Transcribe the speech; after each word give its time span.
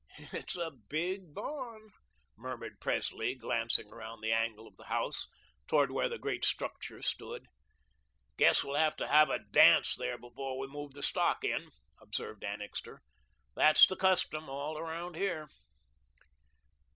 "It's 0.33 0.55
a 0.55 0.71
big 0.89 1.31
barn," 1.35 1.91
murmured 2.35 2.79
Presley, 2.79 3.35
glancing 3.35 3.93
around 3.93 4.21
the 4.21 4.31
angle 4.31 4.65
of 4.67 4.75
the 4.75 4.85
house 4.85 5.27
toward 5.67 5.91
where 5.91 6.09
the 6.09 6.17
great 6.17 6.43
structure 6.43 7.03
stood. 7.03 7.45
"Guess 8.35 8.63
we'll 8.63 8.77
have 8.77 8.95
to 8.95 9.07
have 9.07 9.29
a 9.29 9.37
dance 9.37 9.93
there 9.95 10.17
before 10.17 10.57
we 10.57 10.65
move 10.65 10.95
the 10.95 11.03
stock 11.03 11.43
in," 11.43 11.69
observed 12.01 12.43
Annixter. 12.43 13.03
"That's 13.55 13.85
the 13.85 13.95
custom 13.95 14.49
all 14.49 14.75
around 14.75 15.17
here." 15.17 15.47